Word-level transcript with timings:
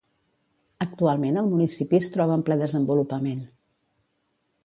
Actualment 0.85 1.35
el 1.41 1.51
municipi 1.51 1.99
es 1.99 2.09
troba 2.15 2.37
en 2.39 2.45
ple 2.49 2.59
desenvolupament. 2.63 3.47